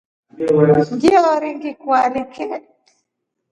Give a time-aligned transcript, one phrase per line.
[0.95, 2.45] Ngiori ngikualike.